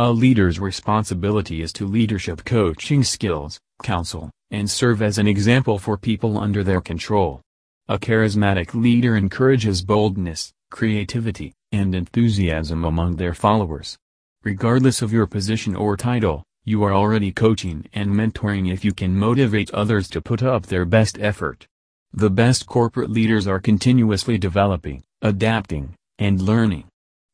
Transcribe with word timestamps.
A 0.00 0.12
leader's 0.12 0.60
responsibility 0.60 1.60
is 1.60 1.72
to 1.72 1.84
leadership 1.84 2.44
coaching 2.44 3.02
skills, 3.02 3.58
counsel, 3.82 4.30
and 4.48 4.70
serve 4.70 5.02
as 5.02 5.18
an 5.18 5.26
example 5.26 5.76
for 5.76 5.98
people 5.98 6.38
under 6.38 6.62
their 6.62 6.80
control. 6.80 7.40
A 7.88 7.98
charismatic 7.98 8.74
leader 8.74 9.16
encourages 9.16 9.82
boldness, 9.82 10.52
creativity, 10.70 11.52
and 11.72 11.96
enthusiasm 11.96 12.84
among 12.84 13.16
their 13.16 13.34
followers. 13.34 13.98
Regardless 14.44 15.02
of 15.02 15.12
your 15.12 15.26
position 15.26 15.74
or 15.74 15.96
title, 15.96 16.44
you 16.64 16.84
are 16.84 16.94
already 16.94 17.32
coaching 17.32 17.84
and 17.92 18.10
mentoring 18.10 18.72
if 18.72 18.84
you 18.84 18.92
can 18.92 19.18
motivate 19.18 19.68
others 19.72 20.08
to 20.10 20.20
put 20.20 20.44
up 20.44 20.66
their 20.66 20.84
best 20.84 21.18
effort. 21.18 21.66
The 22.12 22.30
best 22.30 22.66
corporate 22.66 23.10
leaders 23.10 23.48
are 23.48 23.58
continuously 23.58 24.38
developing, 24.38 25.02
adapting, 25.22 25.96
and 26.20 26.40
learning. 26.40 26.84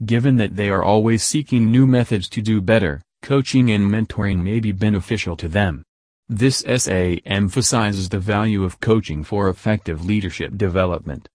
Given 0.05 0.37
that 0.37 0.57
they 0.57 0.71
are 0.71 0.83
always 0.83 1.23
seeking 1.23 1.71
new 1.71 1.87
methods 1.87 2.29
to 2.31 2.43
do 2.43 2.61
better, 2.61 3.03
coaching 3.23 3.71
and 3.71 3.91
mentoring 3.91 4.43
may 4.43 4.61
be 4.61 4.73
beneficial 4.73 5.37
to 5.37 5.49
them. 5.49 5.83
This 6.29 6.65
essay 6.67 7.21
emphasizes 7.25 8.09
the 8.09 8.19
value 8.19 8.65
of 8.65 8.81
coaching 8.81 9.25
for 9.25 9.49
effective 9.49 10.05
leadership 10.05 10.57
development. 10.57 11.29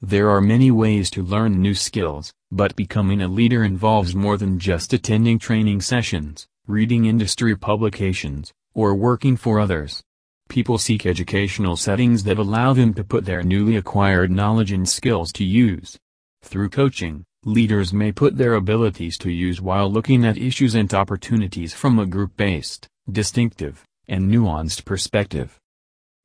There 0.00 0.30
are 0.30 0.40
many 0.40 0.70
ways 0.70 1.10
to 1.10 1.22
learn 1.22 1.60
new 1.60 1.74
skills, 1.74 2.32
but 2.50 2.74
becoming 2.76 3.22
a 3.22 3.28
leader 3.28 3.62
involves 3.62 4.14
more 4.14 4.36
than 4.36 4.58
just 4.58 4.92
attending 4.92 5.38
training 5.38 5.80
sessions 5.80 6.46
reading 6.68 7.06
industry 7.06 7.56
publications, 7.56 8.52
or 8.72 8.94
working 8.94 9.36
for 9.36 9.58
others. 9.58 10.00
People 10.48 10.78
seek 10.78 11.04
educational 11.04 11.76
settings 11.76 12.22
that 12.22 12.38
allow 12.38 12.72
them 12.72 12.94
to 12.94 13.02
put 13.02 13.24
their 13.24 13.42
newly 13.42 13.74
acquired 13.74 14.30
knowledge 14.30 14.70
and 14.70 14.88
skills 14.88 15.32
to 15.32 15.44
use. 15.44 15.98
Through 16.40 16.68
coaching, 16.68 17.24
leaders 17.44 17.92
may 17.92 18.12
put 18.12 18.36
their 18.36 18.54
abilities 18.54 19.18
to 19.18 19.30
use 19.30 19.60
while 19.60 19.90
looking 19.90 20.24
at 20.24 20.38
issues 20.38 20.74
and 20.76 20.92
opportunities 20.94 21.74
from 21.74 21.98
a 21.98 22.06
group-based, 22.06 22.86
distinctive, 23.10 23.82
and 24.06 24.30
nuanced 24.30 24.84
perspective. 24.84 25.58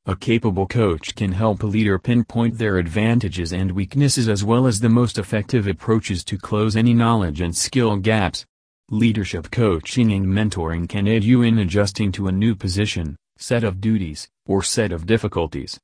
A 0.06 0.16
capable 0.16 0.68
coach 0.68 1.16
can 1.16 1.34
help 1.34 1.64
a 1.64 1.68
leader 1.68 2.00
pinpoint 2.00 2.58
their 2.58 2.78
advantages 2.78 3.52
and 3.52 3.72
weaknesses 3.72 4.30
as 4.30 4.44
well 4.44 4.68
as 4.68 4.80
the 4.80 4.90
most 4.90 5.18
effective 5.18 5.68
approaches 5.68 6.24
to 6.26 6.38
close 6.38 6.78
any 6.78 6.94
knowledge 6.94 7.42
and 7.42 7.56
skill 7.56 7.98
gaps. 7.98 8.46
Leadership 8.90 9.52
coaching 9.52 10.14
and 10.14 10.26
mentoring 10.26 10.88
can 10.88 11.08
aid 11.08 11.24
you 11.24 11.42
in 11.42 11.58
adjusting 11.58 12.12
to 12.14 12.28
a 12.28 12.32
new 12.32 12.56
position, 12.56 13.18
set 13.38 13.64
of 13.64 13.82
duties, 13.82 14.30
or 14.46 14.64
set 14.64 14.94
of 14.94 15.06
difficulties. 15.06 15.78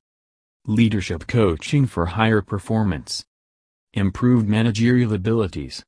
Leadership 0.67 1.27
coaching 1.27 1.85
for 1.85 2.05
higher 2.05 2.41
performance. 2.41 3.25
Improved 3.95 4.49
managerial 4.49 5.13
abilities. 5.13 5.83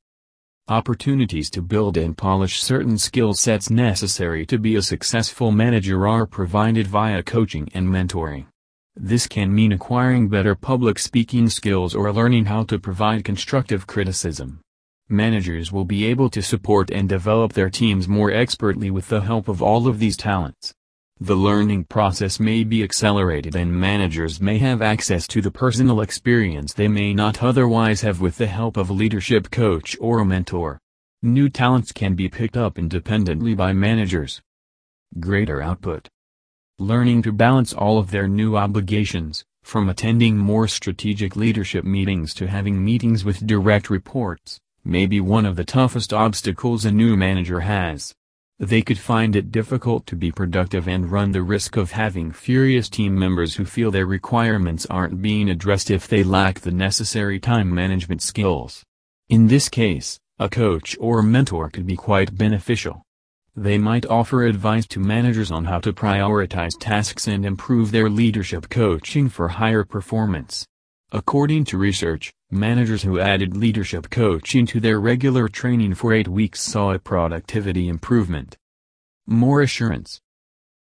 Opportunities 0.68 1.50
to 1.50 1.60
build 1.60 1.96
and 1.96 2.16
polish 2.16 2.62
certain 2.62 2.98
skill 2.98 3.34
sets 3.34 3.68
necessary 3.68 4.46
to 4.46 4.58
be 4.58 4.76
a 4.76 4.82
successful 4.82 5.50
manager 5.50 6.06
are 6.06 6.24
provided 6.24 6.86
via 6.86 7.20
coaching 7.24 7.68
and 7.74 7.88
mentoring. 7.88 8.46
This 8.94 9.26
can 9.26 9.52
mean 9.52 9.72
acquiring 9.72 10.28
better 10.28 10.54
public 10.54 11.00
speaking 11.00 11.48
skills 11.48 11.96
or 11.96 12.12
learning 12.12 12.44
how 12.44 12.62
to 12.66 12.78
provide 12.78 13.24
constructive 13.24 13.88
criticism. 13.88 14.60
Managers 15.08 15.72
will 15.72 15.84
be 15.84 16.06
able 16.06 16.30
to 16.30 16.42
support 16.42 16.92
and 16.92 17.08
develop 17.08 17.54
their 17.54 17.70
teams 17.70 18.06
more 18.06 18.30
expertly 18.30 18.88
with 18.88 19.08
the 19.08 19.22
help 19.22 19.48
of 19.48 19.60
all 19.60 19.88
of 19.88 19.98
these 19.98 20.16
talents. 20.16 20.72
The 21.20 21.34
learning 21.34 21.84
process 21.84 22.38
may 22.38 22.62
be 22.62 22.82
accelerated 22.82 23.56
and 23.56 23.72
managers 23.72 24.38
may 24.38 24.58
have 24.58 24.82
access 24.82 25.26
to 25.28 25.40
the 25.40 25.50
personal 25.50 26.02
experience 26.02 26.74
they 26.74 26.88
may 26.88 27.14
not 27.14 27.42
otherwise 27.42 28.02
have 28.02 28.20
with 28.20 28.36
the 28.36 28.46
help 28.46 28.76
of 28.76 28.90
a 28.90 28.92
leadership 28.92 29.50
coach 29.50 29.96
or 29.98 30.18
a 30.18 30.26
mentor. 30.26 30.78
New 31.22 31.48
talents 31.48 31.90
can 31.90 32.14
be 32.14 32.28
picked 32.28 32.54
up 32.54 32.78
independently 32.78 33.54
by 33.54 33.72
managers. 33.72 34.42
Greater 35.18 35.62
output. 35.62 36.10
Learning 36.78 37.22
to 37.22 37.32
balance 37.32 37.72
all 37.72 37.98
of 37.98 38.10
their 38.10 38.28
new 38.28 38.54
obligations, 38.54 39.42
from 39.62 39.88
attending 39.88 40.36
more 40.36 40.68
strategic 40.68 41.34
leadership 41.34 41.82
meetings 41.82 42.34
to 42.34 42.46
having 42.46 42.84
meetings 42.84 43.24
with 43.24 43.46
direct 43.46 43.88
reports 43.88 44.60
may 44.84 45.06
be 45.06 45.20
one 45.20 45.46
of 45.46 45.56
the 45.56 45.64
toughest 45.64 46.12
obstacles 46.12 46.84
a 46.84 46.92
new 46.92 47.16
manager 47.16 47.60
has. 47.60 48.14
They 48.58 48.80
could 48.80 48.98
find 48.98 49.36
it 49.36 49.52
difficult 49.52 50.06
to 50.06 50.16
be 50.16 50.32
productive 50.32 50.88
and 50.88 51.12
run 51.12 51.32
the 51.32 51.42
risk 51.42 51.76
of 51.76 51.92
having 51.92 52.32
furious 52.32 52.88
team 52.88 53.18
members 53.18 53.54
who 53.54 53.66
feel 53.66 53.90
their 53.90 54.06
requirements 54.06 54.86
aren't 54.86 55.20
being 55.20 55.50
addressed 55.50 55.90
if 55.90 56.08
they 56.08 56.24
lack 56.24 56.60
the 56.60 56.70
necessary 56.70 57.38
time 57.38 57.74
management 57.74 58.22
skills. 58.22 58.82
In 59.28 59.48
this 59.48 59.68
case, 59.68 60.18
a 60.38 60.48
coach 60.48 60.96
or 60.98 61.22
mentor 61.22 61.68
could 61.68 61.86
be 61.86 61.96
quite 61.96 62.38
beneficial. 62.38 63.02
They 63.54 63.76
might 63.76 64.06
offer 64.06 64.44
advice 64.44 64.86
to 64.88 65.00
managers 65.00 65.50
on 65.50 65.66
how 65.66 65.80
to 65.80 65.92
prioritize 65.92 66.78
tasks 66.78 67.26
and 67.26 67.44
improve 67.44 67.90
their 67.90 68.08
leadership 68.08 68.70
coaching 68.70 69.28
for 69.28 69.48
higher 69.48 69.84
performance. 69.84 70.66
According 71.12 71.64
to 71.66 71.78
research, 71.78 72.32
managers 72.50 73.02
who 73.02 73.18
added 73.18 73.56
leadership 73.56 74.08
coaching 74.08 74.66
to 74.66 74.78
their 74.78 75.00
regular 75.00 75.48
training 75.48 75.94
for 75.94 76.12
eight 76.12 76.28
weeks 76.28 76.60
saw 76.60 76.92
a 76.92 76.98
productivity 76.98 77.88
improvement. 77.88 78.56
More 79.26 79.62
assurance. 79.62 80.20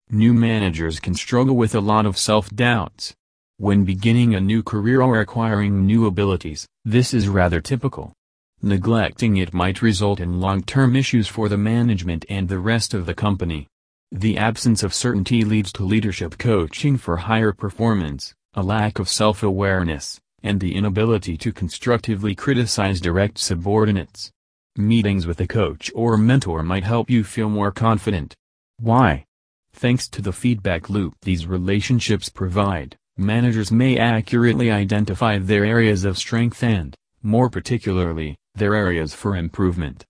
New 0.09 0.34
managers 0.34 1.00
can 1.00 1.16
struggle 1.16 1.56
with 1.56 1.74
a 1.74 1.80
lot 1.80 2.06
of 2.06 2.18
self-doubts. 2.18 3.16
When 3.58 3.86
beginning 3.86 4.36
a 4.36 4.42
new 4.42 4.62
career 4.62 5.02
or 5.02 5.20
acquiring 5.20 5.86
new 5.86 6.06
abilities, 6.06 6.68
this 6.84 7.14
is 7.14 7.28
rather 7.28 7.62
typical. 7.62 8.14
Neglecting 8.62 9.38
it 9.38 9.54
might 9.54 9.81
result 9.81 10.20
in 10.20 10.40
long-term 10.40 10.96
issues 10.96 11.28
for 11.28 11.50
the 11.50 11.58
management 11.58 12.25
and 12.30 12.48
the 12.48 12.59
rest 12.59 12.94
of 12.94 13.08
the 13.08 13.16
company. 13.16 13.68
The 14.12 14.38
absence 14.38 14.84
of 14.84 14.94
certainty 14.94 15.44
leads 15.44 15.72
to 15.74 15.84
leadership 15.84 16.38
coaching 16.38 16.98
for 16.98 17.18
higher 17.18 17.52
performance 17.52 18.36
a 18.58 18.64
lack 18.64 19.00
of 19.00 19.09
self-awareness, 19.09 20.22
and 20.45 20.59
the 20.59 20.75
inability 20.75 21.35
to 21.38 21.51
constructively 21.51 22.35
criticize 22.35 23.01
direct 23.01 23.38
subordinates. 23.39 24.31
Meetings 24.78 25.25
with 25.25 25.41
a 25.41 25.47
coach 25.47 25.91
or 25.95 26.17
mentor 26.17 26.61
might 26.61 26.83
help 26.83 27.09
you 27.09 27.23
feel 27.23 27.50
more 27.50 27.72
confident. 27.72 28.35
Why? 28.78 29.25
Thanks 29.73 30.07
to 30.09 30.22
the 30.22 30.31
feedback 30.31 30.89
loop 30.89 31.16
these 31.22 31.47
relationships 31.47 32.29
provide, 32.29 32.95
managers 33.17 33.72
may 33.72 33.97
accurately 33.97 34.69
identify 34.69 35.39
their 35.39 35.66
areas 35.66 36.06
of 36.06 36.17
strength 36.17 36.62
and, 36.63 36.94
more 37.23 37.50
particularly, 37.50 38.35
their 38.53 38.75
areas 38.75 39.13
for 39.13 39.35
improvement. 39.35 40.03